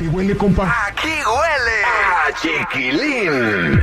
qué 0.00 0.08
huele, 0.08 0.34
compa? 0.34 0.72
Aquí 0.88 1.08
huele 1.08 1.84
a 1.84 2.32
chiquilín. 2.40 3.80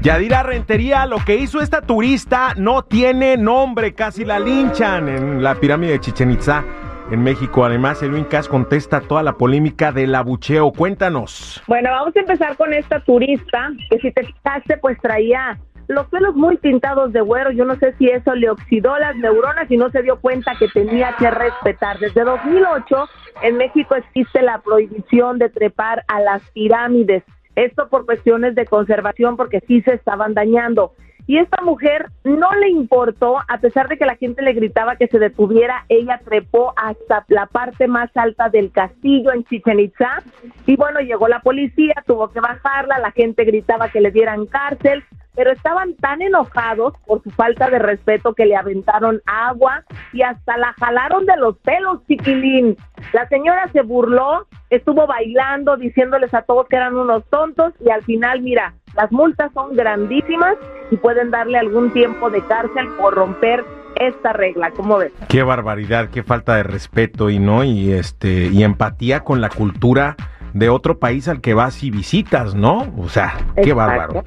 Yadira 0.00 0.44
Rentería, 0.44 1.04
lo 1.04 1.18
que 1.24 1.34
hizo 1.34 1.60
esta 1.60 1.82
turista 1.82 2.54
no 2.56 2.84
tiene 2.84 3.36
nombre, 3.36 3.92
casi 3.92 4.24
la 4.24 4.38
linchan 4.38 5.08
en 5.08 5.42
la 5.42 5.56
pirámide 5.56 5.92
de 5.92 6.00
Chichen 6.00 6.30
Itza 6.30 6.64
en 7.10 7.24
México. 7.24 7.64
Además, 7.64 8.00
Elwin 8.04 8.24
Cass 8.24 8.46
contesta 8.46 9.00
toda 9.00 9.24
la 9.24 9.32
polémica 9.32 9.90
del 9.90 10.14
abucheo. 10.14 10.70
Cuéntanos. 10.70 11.60
Bueno, 11.66 11.90
vamos 11.90 12.14
a 12.14 12.20
empezar 12.20 12.56
con 12.56 12.72
esta 12.72 13.00
turista 13.00 13.72
que 13.90 13.98
si 13.98 14.12
te 14.12 14.24
fijaste 14.24 14.76
pues 14.78 14.96
traía 15.00 15.58
los 15.88 16.06
pelos 16.08 16.34
muy 16.34 16.56
pintados 16.56 17.12
de 17.12 17.20
güero. 17.20 17.50
Yo 17.50 17.64
no 17.64 17.76
sé 17.76 17.94
si 17.98 18.08
eso 18.08 18.34
le 18.34 18.50
oxidó 18.50 18.98
las 18.98 19.16
neuronas 19.16 19.70
y 19.70 19.76
no 19.76 19.90
se 19.90 20.02
dio 20.02 20.20
cuenta 20.20 20.54
que 20.58 20.68
tenía 20.68 21.14
que 21.18 21.30
respetar. 21.30 21.98
Desde 21.98 22.24
2008 22.24 23.08
en 23.42 23.56
México 23.56 23.94
existe 23.94 24.42
la 24.42 24.60
prohibición 24.60 25.38
de 25.38 25.48
trepar 25.48 26.04
a 26.08 26.20
las 26.20 26.42
pirámides. 26.50 27.22
Esto 27.54 27.88
por 27.88 28.04
cuestiones 28.04 28.54
de 28.54 28.66
conservación 28.66 29.36
porque 29.36 29.60
sí 29.66 29.80
se 29.82 29.94
estaban 29.94 30.34
dañando. 30.34 30.92
Y 31.28 31.38
esta 31.38 31.60
mujer 31.60 32.10
no 32.22 32.54
le 32.54 32.68
importó, 32.68 33.38
a 33.48 33.58
pesar 33.58 33.88
de 33.88 33.96
que 33.96 34.06
la 34.06 34.14
gente 34.14 34.42
le 34.42 34.52
gritaba 34.52 34.94
que 34.94 35.08
se 35.08 35.18
detuviera, 35.18 35.84
ella 35.88 36.20
trepó 36.24 36.72
hasta 36.76 37.24
la 37.28 37.46
parte 37.46 37.88
más 37.88 38.16
alta 38.16 38.48
del 38.48 38.70
castillo 38.70 39.32
en 39.32 39.42
Chichen 39.44 39.80
Itza. 39.80 40.22
Y 40.66 40.76
bueno, 40.76 41.00
llegó 41.00 41.26
la 41.26 41.40
policía, 41.40 41.94
tuvo 42.06 42.30
que 42.30 42.38
bajarla, 42.38 43.00
la 43.00 43.10
gente 43.10 43.44
gritaba 43.44 43.88
que 43.88 44.00
le 44.00 44.12
dieran 44.12 44.46
cárcel, 44.46 45.02
pero 45.36 45.52
estaban 45.52 45.94
tan 45.96 46.22
enojados 46.22 46.94
por 47.06 47.22
su 47.22 47.30
falta 47.30 47.70
de 47.70 47.78
respeto 47.78 48.34
que 48.34 48.46
le 48.46 48.56
aventaron 48.56 49.20
agua 49.26 49.84
y 50.12 50.22
hasta 50.22 50.56
la 50.56 50.72
jalaron 50.72 51.26
de 51.26 51.36
los 51.36 51.56
pelos, 51.58 52.00
chiquilín. 52.08 52.76
La 53.12 53.28
señora 53.28 53.68
se 53.72 53.82
burló, 53.82 54.46
estuvo 54.70 55.06
bailando, 55.06 55.76
diciéndoles 55.76 56.32
a 56.34 56.42
todos 56.42 56.66
que 56.68 56.76
eran 56.76 56.96
unos 56.96 57.24
tontos 57.26 57.74
y 57.84 57.90
al 57.90 58.02
final, 58.02 58.40
mira, 58.40 58.74
las 58.96 59.12
multas 59.12 59.52
son 59.52 59.76
grandísimas 59.76 60.56
y 60.90 60.96
pueden 60.96 61.30
darle 61.30 61.58
algún 61.58 61.92
tiempo 61.92 62.30
de 62.30 62.40
cárcel 62.46 62.88
por 62.98 63.14
romper 63.14 63.64
esta 63.96 64.32
regla, 64.32 64.70
¿cómo 64.72 64.98
ves? 64.98 65.12
Qué 65.28 65.42
barbaridad, 65.42 66.10
qué 66.10 66.22
falta 66.22 66.56
de 66.56 66.62
respeto 66.62 67.30
y 67.30 67.38
no 67.38 67.64
y 67.64 67.92
este 67.92 68.48
y 68.48 68.62
empatía 68.62 69.20
con 69.20 69.40
la 69.40 69.48
cultura 69.48 70.16
de 70.58 70.70
otro 70.70 70.98
país 70.98 71.28
al 71.28 71.40
que 71.40 71.54
vas 71.54 71.82
y 71.82 71.90
visitas, 71.90 72.54
¿no? 72.54 72.86
O 72.98 73.08
sea, 73.08 73.34
qué 73.54 73.70
Exacto. 73.70 73.76
bárbaro. 73.76 74.24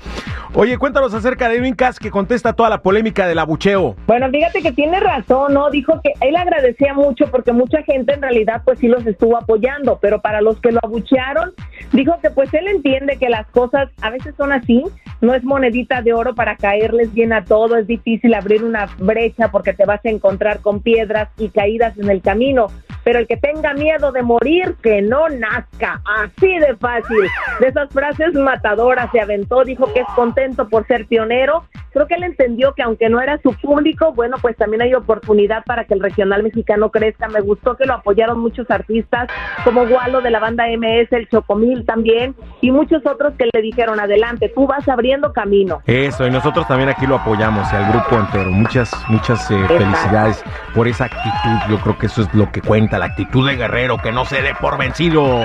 Oye, 0.54 0.78
cuéntanos 0.78 1.14
acerca 1.14 1.50
de 1.50 1.58
Edwin 1.58 1.76
Cass 1.76 2.00
que 2.00 2.12
contesta 2.12 2.54
toda 2.54 2.70
la 2.70 2.82
polémica 2.82 3.28
del 3.28 3.40
abucheo. 3.40 3.96
Bueno, 4.06 4.30
fíjate 4.30 4.62
que 4.62 4.72
tiene 4.72 5.00
razón, 5.00 5.54
¿no? 5.54 5.70
Dijo 5.72 6.00
que 6.04 6.14
él 6.22 6.36
agradecía 6.36 6.94
mucho 6.94 7.26
porque 7.32 7.52
mucha 7.52 7.82
gente 7.84 8.14
en 8.14 8.22
realidad 8.22 8.62
pues 8.64 8.80
sí 8.80 8.88
los 8.88 9.06
estuvo 9.08 9.38
apoyando, 9.38 9.98
pero 10.02 10.22
para 10.22 10.42
los 10.42 10.60
que 10.62 10.72
lo 10.72 10.80
abuchearon, 10.84 11.52
dijo 11.94 12.16
que 12.22 12.30
pues 12.30 12.54
él 12.54 12.68
entiende 12.68 13.18
que 13.18 13.30
las 13.30 13.48
cosas 13.48 13.90
a 14.02 14.10
veces 14.12 14.36
son 14.38 14.52
así, 14.52 14.84
no 15.22 15.34
es 15.34 15.44
monedita 15.44 16.02
de 16.02 16.14
oro 16.14 16.36
para 16.36 16.56
caerles 16.56 17.14
bien 17.14 17.34
a 17.34 17.44
todo, 17.44 17.76
es 17.76 17.88
difícil 17.88 18.34
abrir 18.36 18.64
una 18.64 18.88
brecha 19.00 19.50
porque 19.50 19.74
te 19.74 19.86
vas 19.86 20.04
a 20.06 20.10
encontrar 20.10 20.60
con 20.60 20.82
piedras 20.82 21.30
y 21.38 21.50
caídas 21.50 21.98
en 21.98 22.10
el 22.10 22.22
camino, 22.22 22.68
pero 23.04 23.20
el 23.20 23.28
que 23.28 23.38
tenga 23.38 23.74
miedo 23.74 24.12
de 24.12 24.22
morir, 24.22 24.76
que 24.82 25.02
no 25.02 25.30
nazca, 25.30 26.02
así 26.06 26.60
de 26.60 26.76
fácil. 26.78 27.28
De 27.60 27.68
esas 27.68 27.90
frases 27.90 28.34
matadoras 28.34 29.10
se 29.12 29.22
aventó, 29.22 29.64
dijo 29.64 29.92
que 29.94 30.02
es 30.02 30.08
contento 30.16 30.68
por 30.70 30.86
ser 30.88 31.06
pionero. 31.06 31.66
Creo 31.92 32.08
que 32.08 32.16
él 32.16 32.24
entendió 32.24 32.74
que 32.74 32.84
aunque 32.84 33.10
no 33.10 33.20
era 33.20 33.40
su 33.42 33.54
público, 33.54 34.14
bueno, 34.14 34.38
pues 34.42 34.56
también 34.56 34.82
hay 34.82 34.94
oportunidad 34.94 35.64
para 35.66 35.86
que 35.86 35.94
el 35.94 36.02
regional 36.02 36.44
mexicano 36.44 36.90
crezca. 36.92 37.28
Me 37.28 37.42
gustó 37.42 37.76
que 37.76 37.86
lo 37.86 37.96
apoyaron 37.96 38.40
muchos 38.40 38.70
artistas 38.70 39.30
como 39.64 39.88
Gualo 39.88 40.22
de 40.22 40.32
la 40.32 40.40
banda 40.40 40.66
MS, 40.68 41.12
el 41.12 41.30
Chocomil 41.30 41.86
también, 41.86 42.36
y 42.62 42.72
muchos 42.72 43.06
otros 43.06 43.34
que 43.38 43.50
le 43.52 43.62
dijeron, 43.62 44.00
adelante, 44.00 44.52
tú 44.54 44.68
vas 44.68 44.88
abriendo 44.88 45.34
camino. 45.34 45.82
Eso, 45.86 46.28
y 46.28 46.32
nosotros 46.32 46.68
también 46.68 46.90
aquí 46.90 47.08
lo 47.08 47.16
apoyamos 47.16 47.72
y 47.72 47.76
al 47.76 47.92
grupo 47.92 48.16
entero. 48.16 48.52
Muchas, 48.52 48.92
muchas 49.10 49.50
eh, 49.52 49.58
felicidades 49.68 50.44
por 50.74 50.88
esa 50.88 51.06
actitud. 51.06 51.70
Yo 51.70 51.80
creo 51.80 51.98
que 51.98 52.06
eso 52.06 52.22
es 52.22 52.34
lo 52.34 52.52
que 52.52 52.62
cuenta, 52.62 53.00
la 53.00 53.06
actitud 53.06 53.48
de 53.48 53.56
guerrero, 53.56 53.98
que 53.98 54.12
no 54.12 54.26
se 54.26 54.42
dé 54.42 54.54
por 54.60 54.78
vencido. 54.78 55.42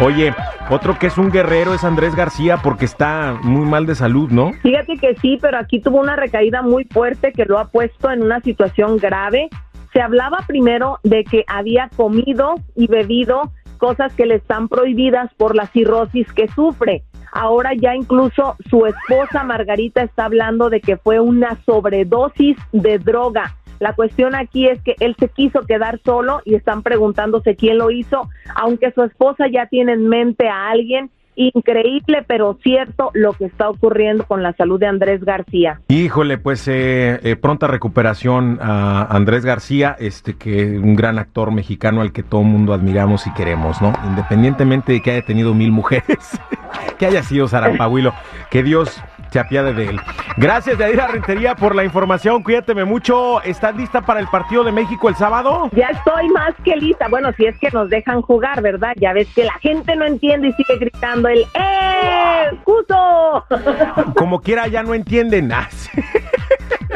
Oye, 0.00 0.34
otro 0.70 0.98
que 0.98 1.06
es 1.06 1.18
un 1.18 1.30
guerrero 1.30 1.74
es 1.74 1.84
Andrés 1.84 2.14
García 2.14 2.56
porque 2.62 2.84
está 2.84 3.38
muy 3.42 3.66
mal 3.66 3.86
de 3.86 3.94
salud, 3.94 4.30
¿no? 4.30 4.52
Fíjate 4.62 4.96
que 4.96 5.14
sí, 5.16 5.38
pero 5.40 5.58
aquí 5.58 5.80
tuvo 5.80 6.00
una 6.00 6.16
recaída 6.16 6.62
muy 6.62 6.84
fuerte 6.84 7.32
que 7.32 7.44
lo 7.44 7.58
ha 7.58 7.66
puesto 7.66 8.10
en 8.10 8.22
una 8.22 8.40
situación 8.40 8.96
grave. 8.96 9.48
Se 9.92 10.00
hablaba 10.00 10.38
primero 10.46 10.98
de 11.02 11.24
que 11.24 11.44
había 11.46 11.90
comido 11.94 12.54
y 12.74 12.86
bebido 12.86 13.52
cosas 13.76 14.14
que 14.14 14.26
le 14.26 14.36
están 14.36 14.68
prohibidas 14.68 15.32
por 15.34 15.54
la 15.54 15.66
cirrosis 15.66 16.32
que 16.32 16.48
sufre. 16.48 17.04
Ahora 17.32 17.72
ya 17.74 17.94
incluso 17.94 18.56
su 18.70 18.86
esposa 18.86 19.42
Margarita 19.42 20.02
está 20.02 20.26
hablando 20.26 20.70
de 20.70 20.80
que 20.80 20.96
fue 20.96 21.18
una 21.18 21.58
sobredosis 21.64 22.56
de 22.72 22.98
droga. 22.98 23.56
La 23.82 23.94
cuestión 23.94 24.36
aquí 24.36 24.68
es 24.68 24.80
que 24.80 24.94
él 25.00 25.16
se 25.18 25.28
quiso 25.28 25.62
quedar 25.62 25.98
solo 26.04 26.40
y 26.44 26.54
están 26.54 26.84
preguntándose 26.84 27.56
quién 27.56 27.78
lo 27.78 27.90
hizo, 27.90 28.28
aunque 28.54 28.92
su 28.92 29.02
esposa 29.02 29.48
ya 29.48 29.66
tiene 29.66 29.94
en 29.94 30.06
mente 30.06 30.48
a 30.48 30.70
alguien. 30.70 31.10
Increíble, 31.34 32.24
pero 32.24 32.56
cierto 32.62 33.10
lo 33.12 33.32
que 33.32 33.46
está 33.46 33.68
ocurriendo 33.68 34.24
con 34.24 34.44
la 34.44 34.52
salud 34.52 34.78
de 34.78 34.86
Andrés 34.86 35.24
García. 35.24 35.80
Híjole, 35.88 36.38
pues 36.38 36.68
eh, 36.68 37.18
eh, 37.24 37.34
pronta 37.34 37.66
recuperación 37.66 38.60
a 38.60 39.02
Andrés 39.10 39.44
García, 39.44 39.96
este 39.98 40.34
que 40.34 40.78
un 40.78 40.94
gran 40.94 41.18
actor 41.18 41.50
mexicano 41.50 42.02
al 42.02 42.12
que 42.12 42.22
todo 42.22 42.44
mundo 42.44 42.74
admiramos 42.74 43.26
y 43.26 43.32
queremos, 43.32 43.82
¿no? 43.82 43.92
Independientemente 44.06 44.92
de 44.92 45.02
que 45.02 45.10
haya 45.10 45.24
tenido 45.24 45.54
mil 45.54 45.72
mujeres, 45.72 46.38
que 46.98 47.06
haya 47.06 47.24
sido 47.24 47.48
Sarampahuilo, 47.48 48.12
que 48.48 48.62
Dios 48.62 49.02
se 49.32 49.40
apiade 49.40 49.72
de 49.72 49.86
él. 49.86 50.00
Gracias, 50.36 50.78
Yadira 50.78 51.08
Rentería, 51.08 51.54
por 51.54 51.74
la 51.74 51.84
información. 51.84 52.42
Cuídateme 52.42 52.84
mucho. 52.84 53.42
¿Estás 53.42 53.74
lista 53.76 54.02
para 54.02 54.20
el 54.20 54.28
partido 54.28 54.64
de 54.64 54.72
México 54.72 55.08
el 55.08 55.16
sábado? 55.16 55.68
Ya 55.72 55.88
estoy 55.88 56.28
más 56.30 56.54
que 56.64 56.76
lista. 56.76 57.08
Bueno, 57.08 57.32
si 57.36 57.46
es 57.46 57.58
que 57.58 57.70
nos 57.70 57.88
dejan 57.88 58.22
jugar, 58.22 58.62
¿verdad? 58.62 58.92
Ya 58.96 59.12
ves 59.12 59.28
que 59.34 59.44
la 59.44 59.54
gente 59.60 59.96
no 59.96 60.04
entiende 60.04 60.48
y 60.48 60.52
sigue 60.52 60.78
gritando 60.78 61.28
el 61.28 61.40
¡Eh! 61.54 62.50
¡Cuso! 62.64 63.44
Como 64.16 64.40
quiera, 64.40 64.66
ya 64.68 64.82
no 64.82 64.94
entienden. 64.94 65.52
Ah, 65.52 65.68
sí. 65.70 65.90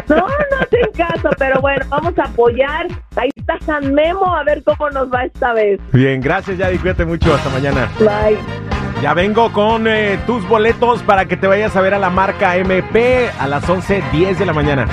No, 0.08 0.16
no 0.16 0.56
hacen 0.60 0.90
caso, 0.96 1.30
pero 1.38 1.60
bueno, 1.60 1.84
vamos 1.88 2.18
a 2.18 2.24
apoyar. 2.24 2.86
Ahí 3.16 3.30
está 3.34 3.58
San 3.60 3.92
Memo, 3.92 4.36
a 4.36 4.44
ver 4.44 4.62
cómo 4.62 4.90
nos 4.90 5.12
va 5.12 5.24
esta 5.24 5.52
vez. 5.52 5.80
Bien, 5.92 6.20
gracias, 6.20 6.58
Yadi. 6.58 6.78
Cuídate 6.78 7.04
mucho. 7.04 7.34
Hasta 7.34 7.50
mañana. 7.50 7.90
Bye. 7.98 8.65
Ya 9.02 9.12
vengo 9.14 9.52
con 9.52 9.86
eh, 9.86 10.18
tus 10.26 10.46
boletos 10.48 11.02
para 11.02 11.26
que 11.26 11.36
te 11.36 11.46
vayas 11.46 11.76
a 11.76 11.80
ver 11.80 11.94
a 11.94 11.98
la 11.98 12.10
marca 12.10 12.56
MP 12.56 13.30
a 13.38 13.46
las 13.46 13.64
11.10 13.64 14.36
de 14.36 14.46
la 14.46 14.52
mañana. 14.52 14.86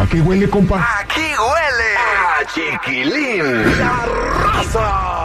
¿A 0.00 0.06
qué 0.06 0.20
huele, 0.20 0.48
compa? 0.48 0.86
Aquí 1.00 1.20
huele 1.20 1.96
a 1.96 2.44
chiquilín. 2.46 3.78
La 3.78 5.19